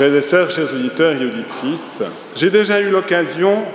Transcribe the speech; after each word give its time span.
Frères 0.00 0.14
et 0.14 0.22
sœurs, 0.22 0.50
chers 0.50 0.72
auditeurs 0.72 1.12
et 1.12 1.26
auditrices, 1.26 2.02
j'ai 2.34 2.48
déjà 2.48 2.80
eu 2.80 2.88
l'occasion 2.88 3.66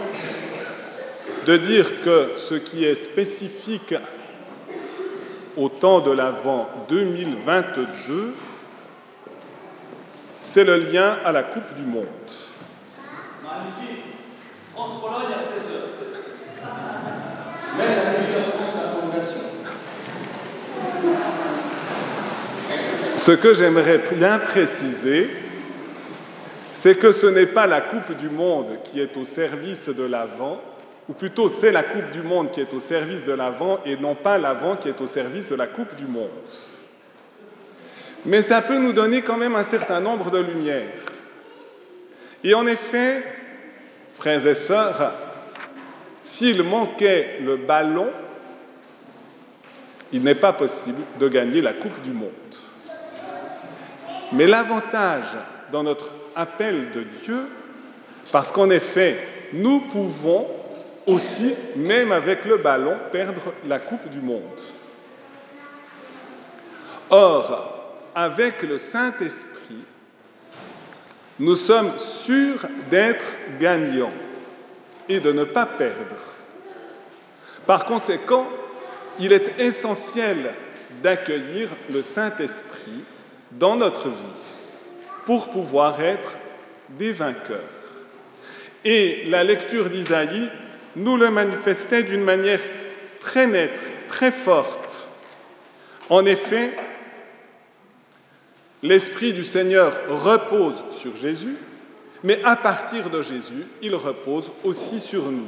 de 1.45 1.55
dire 1.55 2.01
que 2.01 2.31
ce 2.49 2.55
qui 2.55 2.83
est 2.83 2.95
spécifique 2.95 3.93
au 5.55 5.69
temps 5.69 5.99
de 5.99 6.09
l'Avent 6.09 6.67
2022, 6.89 8.33
c'est 10.41 10.63
le 10.63 10.77
lien 10.77 11.19
à 11.23 11.31
la 11.31 11.43
Coupe 11.43 11.75
du 11.77 11.83
Monde. 11.83 12.07
France-Pologne 14.73 15.31
à 15.31 15.43
16h. 15.43 15.83
Ce 23.15 23.31
que 23.31 23.53
j'aimerais 23.53 24.01
bien 24.11 24.39
préciser, 24.39 25.44
c'est 26.85 26.99
que 26.99 27.11
ce 27.11 27.25
n'est 27.25 27.47
pas 27.47 27.65
la 27.65 27.81
Coupe 27.81 28.15
du 28.15 28.29
Monde 28.29 28.77
qui 28.83 28.99
est 29.01 29.17
au 29.17 29.23
service 29.23 29.89
de 29.89 30.03
l'Avent, 30.03 30.61
ou 31.09 31.13
plutôt 31.13 31.49
c'est 31.49 31.71
la 31.71 31.81
Coupe 31.81 32.11
du 32.11 32.21
Monde 32.21 32.51
qui 32.51 32.61
est 32.61 32.71
au 32.75 32.79
service 32.79 33.25
de 33.25 33.33
l'Avent 33.33 33.79
et 33.87 33.97
non 33.97 34.13
pas 34.13 34.37
l'Avent 34.37 34.75
qui 34.75 34.89
est 34.89 35.01
au 35.01 35.07
service 35.07 35.49
de 35.49 35.55
la 35.55 35.65
Coupe 35.65 35.95
du 35.95 36.05
Monde. 36.05 36.29
Mais 38.23 38.43
ça 38.43 38.61
peut 38.61 38.77
nous 38.77 38.93
donner 38.93 39.23
quand 39.23 39.35
même 39.35 39.55
un 39.55 39.63
certain 39.63 39.99
nombre 39.99 40.29
de 40.29 40.37
lumières. 40.37 41.01
Et 42.43 42.53
en 42.53 42.67
effet, 42.67 43.23
frères 44.19 44.45
et 44.45 44.53
sœurs, 44.53 45.15
s'il 46.21 46.61
manquait 46.61 47.39
le 47.41 47.57
ballon, 47.57 48.11
il 50.13 50.21
n'est 50.21 50.35
pas 50.35 50.53
possible 50.53 51.01
de 51.19 51.27
gagner 51.29 51.63
la 51.63 51.73
Coupe 51.73 51.99
du 52.03 52.11
Monde. 52.11 52.29
Mais 54.33 54.45
l'avantage 54.45 55.35
dans 55.75 55.83
notre 55.83 56.13
appel 56.37 56.91
de 56.91 57.03
Dieu, 57.25 57.49
parce 58.31 58.49
qu'en 58.49 58.69
effet, 58.69 59.27
nous 59.51 59.81
pouvons 59.81 60.47
aussi, 61.05 61.53
même 61.75 62.13
avec 62.13 62.45
le 62.45 62.55
ballon, 62.55 62.95
perdre 63.11 63.53
la 63.67 63.79
Coupe 63.79 64.09
du 64.09 64.21
Monde. 64.21 64.41
Or, 67.09 68.07
avec 68.15 68.63
le 68.63 68.79
Saint-Esprit, 68.79 69.83
nous 71.39 71.57
sommes 71.57 71.99
sûrs 71.99 72.65
d'être 72.89 73.25
gagnants 73.59 74.13
et 75.09 75.19
de 75.19 75.33
ne 75.33 75.43
pas 75.43 75.65
perdre. 75.65 76.21
Par 77.67 77.83
conséquent, 77.83 78.47
il 79.19 79.33
est 79.33 79.59
essentiel 79.59 80.53
d'accueillir 81.03 81.67
le 81.91 82.01
Saint-Esprit 82.01 83.03
dans 83.51 83.75
notre 83.75 84.07
vie 84.07 84.54
pour 85.25 85.49
pouvoir 85.49 86.01
être 86.01 86.37
des 86.89 87.11
vainqueurs. 87.11 87.59
Et 88.83 89.23
la 89.27 89.43
lecture 89.43 89.89
d'Isaïe 89.89 90.49
nous 90.95 91.17
le 91.17 91.29
manifestait 91.29 92.03
d'une 92.03 92.23
manière 92.23 92.61
très 93.19 93.47
nette, 93.47 93.79
très 94.07 94.31
forte. 94.31 95.07
En 96.09 96.25
effet, 96.25 96.75
l'Esprit 98.83 99.33
du 99.33 99.43
Seigneur 99.43 99.93
repose 100.07 100.75
sur 100.99 101.15
Jésus, 101.15 101.55
mais 102.23 102.39
à 102.43 102.55
partir 102.55 103.09
de 103.09 103.23
Jésus, 103.23 103.65
il 103.81 103.95
repose 103.95 104.51
aussi 104.63 104.99
sur 104.99 105.31
nous. 105.31 105.47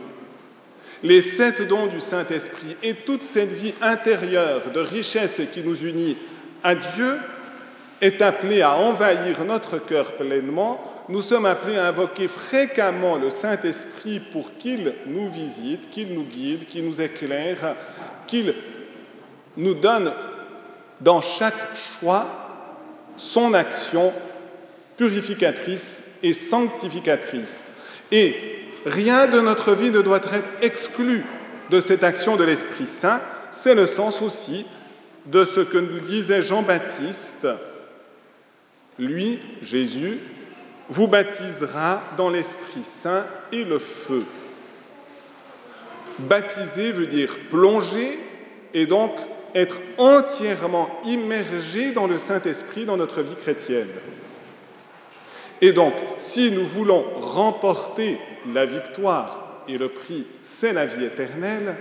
Les 1.04 1.22
sept 1.22 1.68
dons 1.68 1.86
du 1.86 2.02
Saint-Esprit 2.02 2.76
et 2.82 2.96
toute 2.96 3.22
cette 3.22 3.54
vie 3.54 3.76
intérieure 3.82 4.72
de 4.74 4.80
richesse 4.80 5.40
qui 5.52 5.62
nous 5.62 5.86
unit 5.86 6.18
à 6.64 6.74
Dieu 6.74 7.18
est 8.02 8.22
appelée 8.22 8.62
à 8.62 8.76
envahir 8.76 9.44
notre 9.46 9.80
cœur 9.80 10.14
pleinement 10.14 10.98
nous 11.10 11.22
sommes 11.22 11.46
appelés 11.46 11.78
à 11.78 11.88
invoquer 11.88 12.28
fréquemment 12.28 13.16
le 13.16 13.30
Saint-Esprit 13.30 14.20
pour 14.20 14.58
qu'il 14.58 14.94
nous 15.06 15.30
visite, 15.30 15.90
qu'il 15.90 16.14
nous 16.14 16.24
guide, 16.24 16.66
qu'il 16.66 16.86
nous 16.86 17.00
éclaire, 17.00 17.76
qu'il 18.26 18.54
nous 19.56 19.74
donne 19.74 20.12
dans 21.00 21.22
chaque 21.22 21.78
choix 22.00 22.28
son 23.16 23.54
action 23.54 24.12
purificatrice 24.98 26.04
et 26.24 26.34
sanctificatrice. 26.34 27.72
Et 28.12 28.36
rien 28.86 29.28
de 29.28 29.40
notre 29.40 29.74
vie 29.74 29.92
ne 29.92 30.02
doit 30.02 30.18
être 30.18 30.34
exclu 30.62 31.24
de 31.70 31.80
cette 31.80 32.04
action 32.04 32.36
de 32.36 32.44
l'Esprit 32.44 32.86
Saint. 32.86 33.22
C'est 33.52 33.76
le 33.76 33.88
sens 33.88 34.22
aussi 34.22 34.66
de 35.26 35.46
ce 35.46 35.62
que 35.62 35.78
nous 35.78 36.00
disait 36.00 36.42
Jean-Baptiste. 36.42 37.48
Lui, 39.00 39.40
Jésus, 39.62 40.20
vous 40.90 41.08
baptisera 41.08 42.02
dans 42.18 42.30
l'Esprit 42.30 42.84
Saint 42.84 43.26
et 43.52 43.64
le 43.64 43.80
feu. 43.80 44.24
Baptiser 46.20 46.92
veut 46.92 47.08
dire 47.08 47.38
plonger 47.50 48.20
et 48.74 48.86
donc 48.86 49.12
être 49.54 49.78
entièrement 49.98 50.90
immergé 51.06 51.92
dans 51.92 52.08
le 52.08 52.18
Saint-Esprit 52.18 52.86
dans 52.86 52.98
notre 52.98 53.22
vie 53.22 53.36
chrétienne. 53.36 53.90
Et 55.62 55.74
donc, 55.74 55.94
si 56.18 56.52
nous 56.52 56.68
voulons 56.68 57.04
remporter 57.20 58.20
la 58.54 58.66
victoire 58.66 59.64
et 59.68 59.78
le 59.78 59.90
prix, 59.90 60.26
c'est 60.42 60.74
la 60.74 60.86
vie 60.86 61.04
éternelle, 61.04 61.76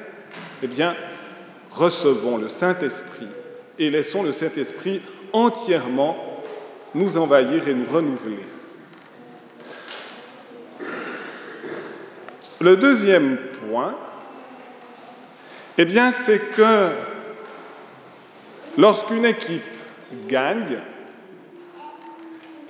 eh 0.63 0.67
bien, 0.67 0.97
recevons 1.71 2.39
le 2.39 2.49
Saint-Esprit 2.49 3.29
et 3.79 3.91
laissons 3.91 4.23
le 4.23 4.33
Saint-Esprit 4.33 5.03
entièrement 5.33 6.26
nous 6.95 7.17
envahir 7.17 7.69
et 7.69 7.75
nous 7.75 7.91
renouveler. 7.91 8.45
Le 12.61 12.77
deuxième 12.77 13.37
point, 13.69 13.95
eh 15.79 15.85
bien, 15.85 16.11
c'est 16.11 16.39
que 16.53 16.89
lorsqu'une 18.79 19.27
équipe 19.27 19.63
gagne, 20.27 20.79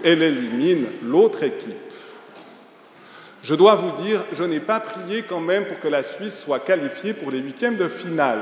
elle 0.04 0.22
élimine 0.22 0.86
l'autre 1.02 1.42
équipe. 1.42 1.76
Je 3.42 3.54
dois 3.54 3.76
vous 3.76 4.02
dire, 4.02 4.24
je 4.32 4.42
n'ai 4.42 4.58
pas 4.58 4.80
prié 4.80 5.22
quand 5.22 5.40
même 5.40 5.66
pour 5.66 5.78
que 5.78 5.86
la 5.86 6.02
Suisse 6.02 6.36
soit 6.36 6.58
qualifiée 6.58 7.12
pour 7.12 7.30
les 7.30 7.38
huitièmes 7.38 7.76
de 7.76 7.86
finale. 7.86 8.40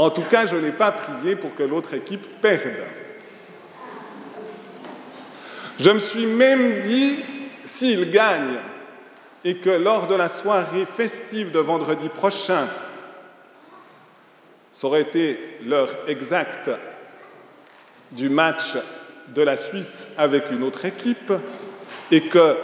En 0.00 0.08
tout 0.08 0.22
cas, 0.22 0.46
je 0.46 0.56
n'ai 0.56 0.72
pas 0.72 0.92
prié 0.92 1.36
pour 1.36 1.54
que 1.54 1.62
l'autre 1.62 1.92
équipe 1.92 2.40
perde. 2.40 2.86
Je 5.78 5.90
me 5.90 5.98
suis 5.98 6.24
même 6.24 6.80
dit, 6.80 7.18
s'ils 7.66 8.10
gagnent 8.10 8.60
et 9.44 9.58
que 9.58 9.68
lors 9.68 10.06
de 10.06 10.14
la 10.14 10.30
soirée 10.30 10.86
festive 10.96 11.50
de 11.50 11.58
vendredi 11.58 12.08
prochain, 12.08 12.68
ça 14.72 14.86
aurait 14.86 15.02
été 15.02 15.58
l'heure 15.66 15.94
exacte 16.06 16.70
du 18.12 18.30
match 18.30 18.78
de 19.28 19.42
la 19.42 19.58
Suisse 19.58 20.08
avec 20.16 20.50
une 20.50 20.62
autre 20.62 20.86
équipe 20.86 21.34
et 22.10 22.22
que 22.22 22.56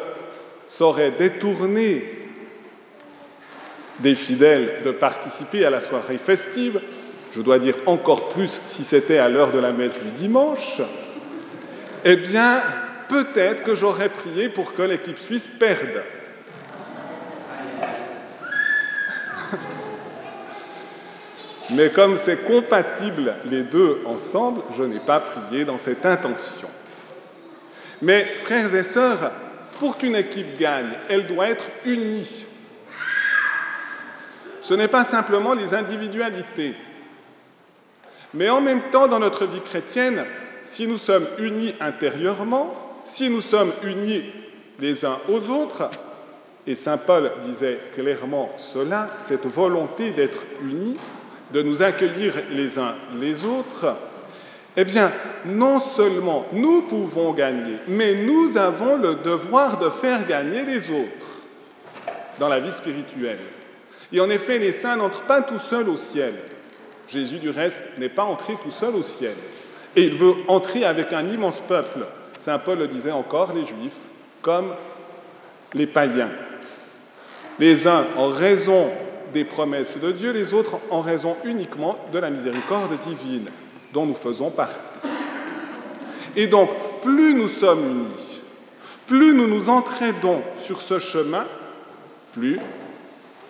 ça 0.68 0.86
aurait 0.86 1.10
détourné 1.10 2.30
des 3.98 4.14
fidèles 4.14 4.80
de 4.86 4.90
participer 4.90 5.66
à 5.66 5.70
la 5.70 5.82
soirée 5.82 6.16
festive, 6.16 6.80
je 7.36 7.42
dois 7.42 7.58
dire 7.58 7.74
encore 7.84 8.30
plus 8.30 8.62
si 8.64 8.82
c'était 8.82 9.18
à 9.18 9.28
l'heure 9.28 9.52
de 9.52 9.58
la 9.58 9.70
messe 9.70 10.00
du 10.00 10.10
dimanche, 10.12 10.80
eh 12.02 12.16
bien, 12.16 12.62
peut-être 13.10 13.62
que 13.62 13.74
j'aurais 13.74 14.08
prié 14.08 14.48
pour 14.48 14.72
que 14.72 14.80
l'équipe 14.80 15.18
suisse 15.18 15.46
perde. 15.46 16.02
Mais 21.72 21.90
comme 21.90 22.16
c'est 22.16 22.42
compatible 22.46 23.34
les 23.44 23.64
deux 23.64 24.00
ensemble, 24.06 24.62
je 24.78 24.84
n'ai 24.84 25.00
pas 25.00 25.20
prié 25.20 25.66
dans 25.66 25.76
cette 25.76 26.06
intention. 26.06 26.68
Mais 28.00 28.24
frères 28.44 28.74
et 28.74 28.84
sœurs, 28.84 29.32
pour 29.78 29.98
qu'une 29.98 30.16
équipe 30.16 30.58
gagne, 30.58 30.92
elle 31.10 31.26
doit 31.26 31.48
être 31.50 31.66
unie. 31.84 32.46
Ce 34.62 34.72
n'est 34.72 34.88
pas 34.88 35.04
simplement 35.04 35.52
les 35.52 35.74
individualités. 35.74 36.76
Mais 38.36 38.50
en 38.50 38.60
même 38.60 38.82
temps, 38.92 39.08
dans 39.08 39.18
notre 39.18 39.46
vie 39.46 39.62
chrétienne, 39.62 40.24
si 40.62 40.86
nous 40.86 40.98
sommes 40.98 41.26
unis 41.38 41.74
intérieurement, 41.80 42.74
si 43.04 43.30
nous 43.30 43.40
sommes 43.40 43.72
unis 43.82 44.24
les 44.78 45.06
uns 45.06 45.18
aux 45.28 45.48
autres, 45.50 45.88
et 46.66 46.74
Saint 46.74 46.98
Paul 46.98 47.32
disait 47.40 47.78
clairement 47.94 48.50
cela, 48.58 49.08
cette 49.20 49.46
volonté 49.46 50.10
d'être 50.10 50.40
unis, 50.62 50.96
de 51.54 51.62
nous 51.62 51.82
accueillir 51.82 52.34
les 52.50 52.78
uns 52.78 52.96
les 53.18 53.42
autres, 53.44 53.96
eh 54.76 54.84
bien, 54.84 55.12
non 55.46 55.80
seulement 55.80 56.44
nous 56.52 56.82
pouvons 56.82 57.32
gagner, 57.32 57.76
mais 57.88 58.14
nous 58.14 58.58
avons 58.58 58.98
le 58.98 59.14
devoir 59.14 59.78
de 59.78 59.88
faire 59.88 60.26
gagner 60.26 60.64
les 60.64 60.90
autres 60.90 61.26
dans 62.38 62.48
la 62.48 62.60
vie 62.60 62.72
spirituelle. 62.72 63.38
Et 64.12 64.20
en 64.20 64.28
effet, 64.28 64.58
les 64.58 64.72
saints 64.72 64.96
n'entrent 64.96 65.22
pas 65.22 65.40
tout 65.40 65.58
seuls 65.58 65.88
au 65.88 65.96
ciel. 65.96 66.34
Jésus, 67.08 67.38
du 67.38 67.50
reste, 67.50 67.82
n'est 67.98 68.08
pas 68.08 68.24
entré 68.24 68.54
tout 68.62 68.70
seul 68.70 68.94
au 68.94 69.02
ciel. 69.02 69.34
Et 69.94 70.04
il 70.04 70.16
veut 70.16 70.34
entrer 70.48 70.84
avec 70.84 71.12
un 71.12 71.26
immense 71.28 71.60
peuple. 71.66 72.06
Saint 72.38 72.58
Paul 72.58 72.78
le 72.78 72.88
disait 72.88 73.12
encore, 73.12 73.52
les 73.54 73.64
Juifs, 73.64 73.96
comme 74.42 74.74
les 75.74 75.86
païens. 75.86 76.30
Les 77.58 77.86
uns 77.86 78.04
en 78.16 78.28
raison 78.28 78.90
des 79.32 79.44
promesses 79.44 79.98
de 79.98 80.12
Dieu, 80.12 80.32
les 80.32 80.54
autres 80.54 80.78
en 80.90 81.00
raison 81.00 81.36
uniquement 81.44 81.96
de 82.12 82.18
la 82.18 82.30
miséricorde 82.30 82.98
divine 83.00 83.48
dont 83.92 84.06
nous 84.06 84.14
faisons 84.14 84.50
partie. 84.50 84.92
Et 86.36 86.46
donc, 86.46 86.70
plus 87.02 87.34
nous 87.34 87.48
sommes 87.48 87.84
unis, 87.84 88.42
plus 89.06 89.32
nous 89.34 89.46
nous 89.46 89.70
entraidons 89.70 90.42
sur 90.60 90.82
ce 90.82 90.98
chemin, 90.98 91.46
plus 92.32 92.58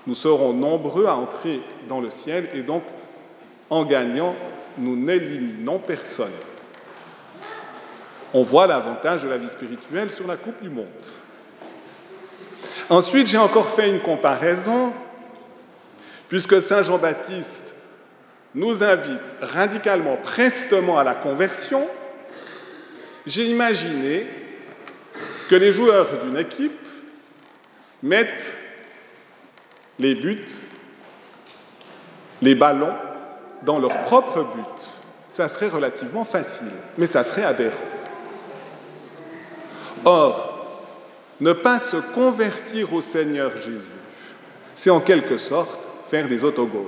nous 0.06 0.14
serons 0.14 0.52
nombreux 0.52 1.06
à 1.06 1.16
entrer 1.16 1.60
dans 1.88 2.00
le 2.00 2.10
ciel 2.10 2.48
et 2.54 2.62
donc, 2.62 2.84
en 3.70 3.84
gagnant, 3.84 4.36
nous 4.78 4.96
n'éliminons 4.96 5.78
personne. 5.78 6.32
On 8.34 8.42
voit 8.42 8.66
l'avantage 8.66 9.22
de 9.22 9.28
la 9.28 9.38
vie 9.38 9.48
spirituelle 9.48 10.10
sur 10.10 10.26
la 10.26 10.36
Coupe 10.36 10.62
du 10.62 10.68
Monde. 10.68 10.86
Ensuite, 12.88 13.26
j'ai 13.26 13.38
encore 13.38 13.70
fait 13.70 13.88
une 13.88 14.00
comparaison, 14.00 14.92
puisque 16.28 16.60
Saint 16.60 16.82
Jean-Baptiste 16.82 17.74
nous 18.54 18.82
invite 18.82 19.20
radicalement, 19.40 20.16
prestement 20.16 20.98
à 20.98 21.04
la 21.04 21.14
conversion, 21.14 21.88
j'ai 23.26 23.46
imaginé 23.46 24.26
que 25.48 25.56
les 25.56 25.72
joueurs 25.72 26.24
d'une 26.24 26.36
équipe 26.36 26.78
mettent 28.02 28.56
les 29.98 30.14
buts, 30.14 30.46
les 32.42 32.54
ballons 32.54 32.94
dans 33.62 33.78
leur 33.78 34.02
propre 34.02 34.42
but. 34.42 34.64
Ça 35.30 35.48
serait 35.48 35.68
relativement 35.68 36.24
facile, 36.24 36.72
mais 36.96 37.06
ça 37.06 37.24
serait 37.24 37.44
aberrant. 37.44 37.76
Or, 40.04 40.56
ne 41.40 41.52
pas 41.52 41.80
se 41.80 41.96
convertir 41.96 42.92
au 42.92 43.02
Seigneur 43.02 43.56
Jésus, 43.56 43.82
c'est 44.74 44.90
en 44.90 45.00
quelque 45.00 45.36
sorte 45.36 45.86
faire 46.10 46.28
des 46.28 46.44
autogols. 46.44 46.86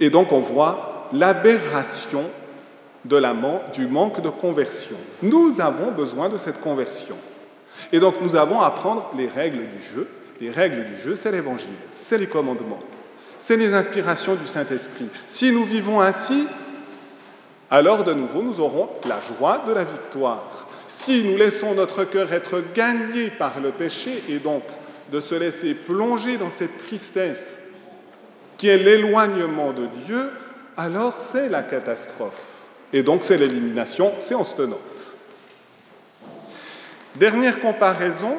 Et 0.00 0.10
donc 0.10 0.32
on 0.32 0.40
voit 0.40 1.08
l'aberration 1.12 2.24
du 3.04 3.86
manque 3.86 4.20
de 4.20 4.28
conversion. 4.28 4.96
Nous 5.22 5.60
avons 5.60 5.90
besoin 5.90 6.28
de 6.28 6.38
cette 6.38 6.60
conversion. 6.60 7.16
Et 7.92 8.00
donc 8.00 8.20
nous 8.20 8.36
avons 8.36 8.60
à 8.60 8.66
apprendre 8.66 9.10
les 9.16 9.28
règles 9.28 9.66
du 9.68 9.82
jeu. 9.82 10.08
Les 10.40 10.50
règles 10.50 10.84
du 10.84 10.96
jeu, 10.98 11.16
c'est 11.16 11.32
l'évangile, 11.32 11.68
c'est 11.96 12.18
les 12.18 12.28
commandements, 12.28 12.78
c'est 13.38 13.56
les 13.56 13.72
inspirations 13.72 14.34
du 14.34 14.46
Saint-Esprit. 14.46 15.08
Si 15.26 15.52
nous 15.52 15.64
vivons 15.64 16.00
ainsi, 16.00 16.46
alors 17.70 18.04
de 18.04 18.12
nouveau 18.12 18.42
nous 18.42 18.60
aurons 18.60 18.90
la 19.06 19.20
joie 19.20 19.64
de 19.66 19.72
la 19.72 19.84
victoire. 19.84 20.66
Si 20.88 21.22
nous 21.22 21.36
laissons 21.36 21.74
notre 21.74 22.04
cœur 22.04 22.32
être 22.32 22.62
gagné 22.74 23.30
par 23.30 23.60
le 23.60 23.70
péché 23.70 24.24
et 24.28 24.38
donc 24.38 24.62
de 25.12 25.20
se 25.20 25.34
laisser 25.34 25.74
plonger 25.74 26.36
dans 26.36 26.50
cette 26.50 26.78
tristesse 26.78 27.58
qui 28.56 28.68
est 28.68 28.78
l'éloignement 28.78 29.72
de 29.72 29.86
Dieu, 30.04 30.30
alors 30.76 31.18
c'est 31.20 31.48
la 31.48 31.62
catastrophe. 31.62 32.40
Et 32.92 33.02
donc 33.02 33.20
c'est 33.22 33.36
l'élimination 33.36 34.12
séance 34.20 34.56
tenante. 34.56 34.78
Dernière 37.16 37.60
comparaison, 37.60 38.38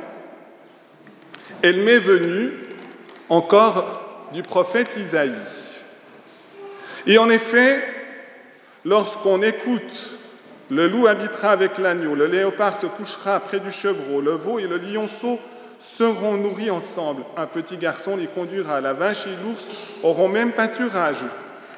elle 1.62 1.84
m'est 1.84 2.00
venue 2.00 2.52
encore 3.30 3.99
du 4.34 4.44
prophète 4.44 4.96
Isaïe. 4.98 5.34
Et 7.08 7.18
en 7.18 7.30
effet, 7.30 7.84
lorsqu'on 8.86 9.42
écoute 9.42 10.20
le 10.72 10.88
loup 10.88 11.08
habitera 11.08 11.50
avec 11.50 11.80
l'agneau, 11.80 12.14
le 12.14 12.28
léopard 12.28 12.78
se 12.78 12.86
couchera 12.86 13.40
près 13.40 13.60
du 13.60 13.72
chevreau, 13.72 14.22
le 14.22 14.34
veau 14.34 14.60
et 14.60 14.68
le 14.68 14.78
lionceau 14.78 15.40
seront 15.80 16.36
nourris 16.36 16.70
ensemble. 16.70 17.24
Un 17.38 17.48
petit 17.48 17.78
garçon 17.78 18.18
les 18.18 18.28
conduira, 18.28 18.80
la 18.80 18.94
vache 18.94 19.26
et 19.26 19.44
l'ours 19.44 19.66
auront 20.04 20.28
même 20.28 20.52
pâturage, 20.52 21.24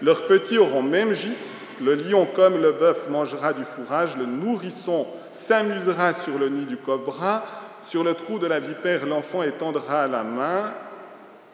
leurs 0.01 0.25
petits 0.25 0.57
auront 0.57 0.81
même 0.81 1.13
gîte, 1.13 1.37
le 1.81 1.95
lion 1.95 2.27
comme 2.35 2.61
le 2.61 2.73
bœuf 2.73 3.07
mangera 3.09 3.53
du 3.53 3.63
fourrage, 3.63 4.17
le 4.17 4.25
nourrisson 4.25 5.07
s'amusera 5.31 6.13
sur 6.13 6.37
le 6.37 6.49
nid 6.49 6.65
du 6.65 6.75
cobra, 6.75 7.45
sur 7.87 8.03
le 8.03 8.13
trou 8.13 8.39
de 8.39 8.47
la 8.47 8.59
vipère 8.59 9.05
l'enfant 9.05 9.41
étendra 9.41 10.07
la 10.07 10.23
main, 10.23 10.73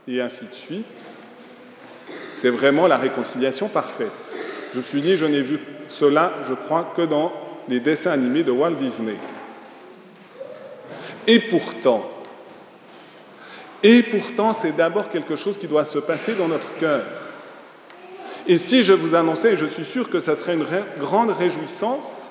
et 0.07 0.21
ainsi 0.21 0.45
de 0.45 0.53
suite. 0.53 0.85
C'est 2.33 2.49
vraiment 2.49 2.87
la 2.87 2.97
réconciliation 2.97 3.67
parfaite. 3.67 4.11
Je 4.73 4.79
me 4.79 4.83
suis 4.83 5.01
dit, 5.01 5.17
je 5.17 5.25
n'ai 5.25 5.41
vu 5.41 5.59
cela, 5.87 6.33
je 6.47 6.53
crois, 6.53 6.93
que 6.95 7.01
dans 7.01 7.33
les 7.67 7.79
dessins 7.79 8.11
animés 8.11 8.43
de 8.43 8.51
Walt 8.51 8.75
Disney. 8.75 9.15
Et 11.25 11.39
pourtant, 11.39 12.09
et 13.83 14.01
pourtant, 14.03 14.53
c'est 14.53 14.75
d'abord 14.75 15.09
quelque 15.09 15.35
chose 15.35 15.57
qui 15.57 15.67
doit 15.67 15.85
se 15.85 15.99
passer 15.99 16.33
dans 16.33 16.47
notre 16.47 16.73
cœur. 16.75 17.03
Et 18.47 18.57
si 18.57 18.83
je 18.83 18.93
vous 18.93 19.13
annonçais, 19.13 19.57
je 19.57 19.65
suis 19.65 19.83
sûr 19.83 20.09
que 20.09 20.21
ça 20.21 20.35
serait 20.35 20.53
une 20.53 20.65
grande 20.99 21.31
réjouissance, 21.31 22.23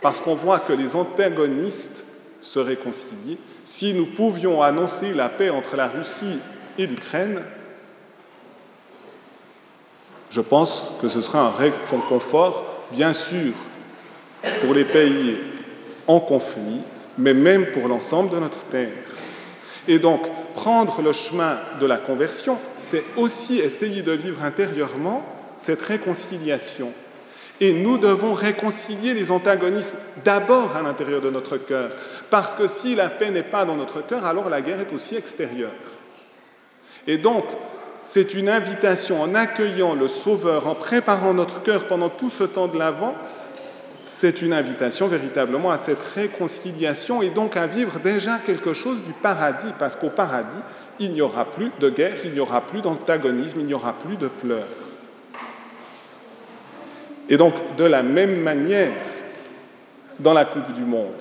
parce 0.00 0.20
qu'on 0.20 0.34
voit 0.34 0.58
que 0.58 0.72
les 0.72 0.96
antagonistes 0.96 2.04
se 2.40 2.58
réconcilient, 2.58 3.38
si 3.64 3.94
nous 3.94 4.06
pouvions 4.06 4.62
annoncer 4.62 5.14
la 5.14 5.28
paix 5.28 5.50
entre 5.50 5.76
la 5.76 5.88
Russie 5.88 6.38
et 6.78 6.86
l'Ukraine, 6.86 7.42
je 10.30 10.40
pense 10.40 10.84
que 11.00 11.08
ce 11.08 11.20
serait 11.20 11.38
un 11.38 11.50
réconfort, 11.50 12.64
bien 12.90 13.12
sûr, 13.12 13.52
pour 14.62 14.74
les 14.74 14.84
pays 14.84 15.36
en 16.06 16.20
conflit, 16.20 16.80
mais 17.18 17.34
même 17.34 17.66
pour 17.66 17.88
l'ensemble 17.88 18.30
de 18.30 18.38
notre 18.38 18.64
terre. 18.64 18.92
Et 19.86 19.98
donc, 19.98 20.22
prendre 20.54 21.02
le 21.02 21.12
chemin 21.12 21.58
de 21.80 21.86
la 21.86 21.98
conversion, 21.98 22.58
c'est 22.78 23.04
aussi 23.16 23.58
essayer 23.58 24.02
de 24.02 24.12
vivre 24.12 24.42
intérieurement 24.42 25.24
cette 25.58 25.82
réconciliation. 25.82 26.92
Et 27.60 27.72
nous 27.72 27.98
devons 27.98 28.34
réconcilier 28.34 29.14
les 29.14 29.30
antagonismes 29.30 29.96
d'abord 30.24 30.74
à 30.74 30.82
l'intérieur 30.82 31.20
de 31.20 31.30
notre 31.30 31.58
cœur, 31.58 31.90
parce 32.30 32.54
que 32.54 32.66
si 32.66 32.94
la 32.94 33.08
paix 33.08 33.30
n'est 33.30 33.42
pas 33.42 33.64
dans 33.64 33.76
notre 33.76 34.04
cœur, 34.04 34.24
alors 34.24 34.48
la 34.48 34.62
guerre 34.62 34.80
est 34.80 34.92
aussi 34.92 35.14
extérieure. 35.14 35.72
Et 37.06 37.18
donc, 37.18 37.44
c'est 38.04 38.34
une 38.34 38.48
invitation 38.48 39.22
en 39.22 39.34
accueillant 39.34 39.94
le 39.94 40.08
Sauveur, 40.08 40.66
en 40.66 40.74
préparant 40.74 41.34
notre 41.34 41.62
cœur 41.62 41.86
pendant 41.86 42.08
tout 42.08 42.30
ce 42.30 42.44
temps 42.44 42.68
de 42.68 42.78
l'Avent, 42.78 43.14
c'est 44.04 44.42
une 44.42 44.52
invitation 44.52 45.08
véritablement 45.08 45.70
à 45.70 45.78
cette 45.78 46.02
réconciliation 46.14 47.22
et 47.22 47.30
donc 47.30 47.56
à 47.56 47.66
vivre 47.66 47.98
déjà 47.98 48.38
quelque 48.38 48.72
chose 48.72 49.02
du 49.02 49.12
paradis, 49.12 49.72
parce 49.78 49.96
qu'au 49.96 50.10
paradis, 50.10 50.62
il 51.00 51.12
n'y 51.12 51.22
aura 51.22 51.44
plus 51.44 51.70
de 51.80 51.90
guerre, 51.90 52.18
il 52.24 52.32
n'y 52.32 52.40
aura 52.40 52.60
plus 52.60 52.80
d'antagonisme, 52.80 53.60
il 53.60 53.66
n'y 53.66 53.74
aura 53.74 53.94
plus 53.94 54.16
de 54.16 54.28
pleurs. 54.28 54.66
Et 57.28 57.36
donc, 57.36 57.54
de 57.76 57.84
la 57.84 58.02
même 58.02 58.42
manière, 58.42 58.92
dans 60.18 60.34
la 60.34 60.44
Coupe 60.44 60.72
du 60.74 60.84
Monde, 60.84 61.20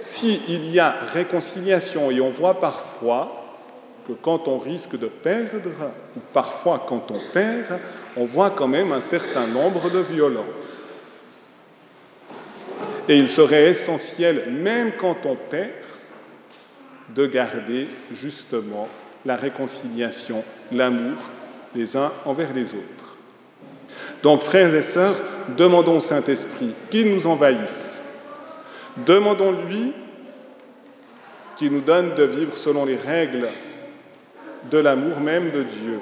s'il 0.00 0.70
y 0.70 0.78
a 0.78 0.94
réconciliation, 1.12 2.10
et 2.10 2.20
on 2.20 2.30
voit 2.30 2.60
parfois 2.60 3.45
que 4.06 4.12
quand 4.12 4.46
on 4.48 4.58
risque 4.58 4.98
de 4.98 5.06
perdre, 5.06 5.70
ou 6.16 6.20
parfois 6.32 6.84
quand 6.86 7.10
on 7.10 7.18
perd, 7.32 7.80
on 8.16 8.24
voit 8.24 8.50
quand 8.50 8.68
même 8.68 8.92
un 8.92 9.00
certain 9.00 9.46
nombre 9.46 9.90
de 9.90 9.98
violences. 9.98 11.16
Et 13.08 13.16
il 13.16 13.28
serait 13.28 13.70
essentiel, 13.70 14.50
même 14.50 14.92
quand 14.98 15.16
on 15.24 15.36
perd, 15.36 15.70
de 17.14 17.26
garder 17.26 17.88
justement 18.12 18.88
la 19.24 19.36
réconciliation, 19.36 20.44
l'amour 20.72 21.18
les 21.74 21.96
uns 21.96 22.12
envers 22.24 22.52
les 22.52 22.66
autres. 22.66 23.16
Donc, 24.22 24.42
frères 24.42 24.74
et 24.74 24.82
sœurs, 24.82 25.16
demandons 25.56 25.98
au 25.98 26.00
Saint-Esprit 26.00 26.74
qu'il 26.90 27.14
nous 27.14 27.26
envahisse. 27.26 28.00
Demandons-lui 29.06 29.92
qu'il 31.56 31.72
nous 31.72 31.80
donne 31.80 32.14
de 32.14 32.24
vivre 32.24 32.56
selon 32.56 32.84
les 32.84 32.96
règles 32.96 33.48
de 34.70 34.78
l'amour 34.78 35.20
même 35.20 35.50
de 35.50 35.62
Dieu. 35.62 36.00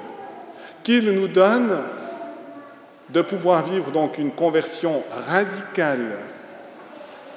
Qu'il 0.83 1.11
nous 1.11 1.27
donne 1.27 1.77
de 3.09 3.21
pouvoir 3.21 3.65
vivre 3.65 3.91
donc 3.91 4.17
une 4.17 4.31
conversion 4.31 5.03
radicale 5.27 6.17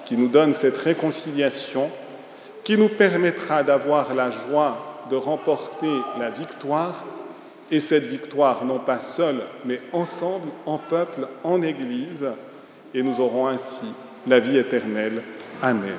qui 0.04 0.16
nous 0.16 0.28
donne 0.28 0.54
cette 0.54 0.78
réconciliation, 0.78 1.90
qui 2.64 2.78
nous 2.78 2.88
permettra 2.88 3.62
d'avoir 3.62 4.14
la 4.14 4.30
joie 4.30 5.04
de 5.10 5.16
remporter 5.16 5.90
la 6.18 6.30
victoire, 6.30 7.04
et 7.70 7.80
cette 7.80 8.04
victoire 8.04 8.64
non 8.64 8.78
pas 8.78 8.98
seule, 8.98 9.42
mais 9.64 9.80
ensemble, 9.92 10.48
en 10.64 10.78
peuple, 10.78 11.28
en 11.44 11.60
Église, 11.62 12.26
et 12.94 13.02
nous 13.02 13.20
aurons 13.20 13.46
ainsi 13.46 13.92
la 14.26 14.40
vie 14.40 14.56
éternelle. 14.56 15.22
Amen. 15.62 15.98